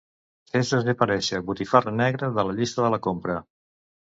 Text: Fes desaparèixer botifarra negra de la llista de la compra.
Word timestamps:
Fes 0.53 0.71
desaparèixer 0.75 1.41
botifarra 1.51 1.93
negra 1.99 2.33
de 2.39 2.49
la 2.49 2.57
llista 2.61 2.87
de 2.87 2.93
la 2.95 3.01
compra. 3.11 3.37